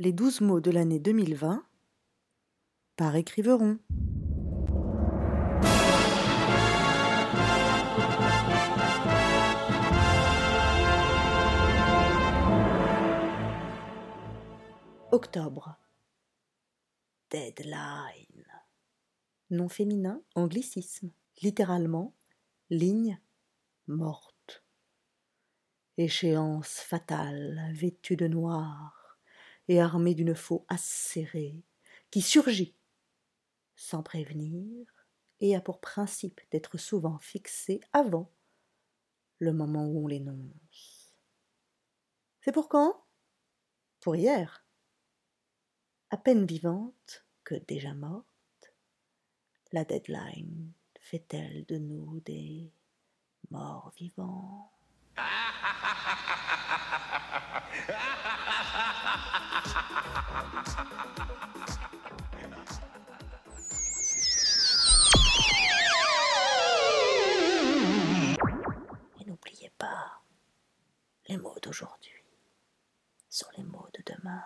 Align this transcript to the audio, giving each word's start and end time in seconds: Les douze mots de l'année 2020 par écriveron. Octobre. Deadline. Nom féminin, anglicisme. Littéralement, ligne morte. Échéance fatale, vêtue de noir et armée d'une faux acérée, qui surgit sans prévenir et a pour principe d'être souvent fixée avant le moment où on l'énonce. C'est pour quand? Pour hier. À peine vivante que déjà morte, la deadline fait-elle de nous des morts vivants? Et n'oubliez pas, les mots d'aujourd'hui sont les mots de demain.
Les 0.00 0.12
douze 0.12 0.40
mots 0.40 0.60
de 0.60 0.70
l'année 0.70 1.00
2020 1.00 1.66
par 2.94 3.16
écriveron. 3.16 3.80
Octobre. 15.10 15.76
Deadline. 17.32 18.46
Nom 19.50 19.68
féminin, 19.68 20.22
anglicisme. 20.36 21.10
Littéralement, 21.42 22.14
ligne 22.70 23.18
morte. 23.88 24.62
Échéance 25.96 26.78
fatale, 26.78 27.72
vêtue 27.74 28.14
de 28.14 28.28
noir 28.28 28.97
et 29.68 29.80
armée 29.80 30.14
d'une 30.14 30.34
faux 30.34 30.64
acérée, 30.68 31.62
qui 32.10 32.22
surgit 32.22 32.74
sans 33.76 34.02
prévenir 34.02 34.86
et 35.40 35.54
a 35.54 35.60
pour 35.60 35.80
principe 35.80 36.40
d'être 36.50 36.78
souvent 36.78 37.18
fixée 37.18 37.80
avant 37.92 38.32
le 39.38 39.52
moment 39.52 39.86
où 39.86 40.04
on 40.04 40.06
l'énonce. 40.08 41.14
C'est 42.40 42.52
pour 42.52 42.68
quand? 42.68 43.04
Pour 44.00 44.16
hier. 44.16 44.64
À 46.10 46.16
peine 46.16 46.46
vivante 46.46 47.26
que 47.44 47.54
déjà 47.54 47.94
morte, 47.94 48.72
la 49.72 49.84
deadline 49.84 50.72
fait-elle 50.98 51.66
de 51.66 51.78
nous 51.78 52.20
des 52.20 52.72
morts 53.50 53.92
vivants? 53.96 54.77
Et 69.20 69.24
n'oubliez 69.24 69.70
pas, 69.78 70.20
les 71.28 71.36
mots 71.36 71.58
d'aujourd'hui 71.62 72.12
sont 73.28 73.46
les 73.56 73.64
mots 73.64 73.88
de 73.94 74.02
demain. 74.14 74.42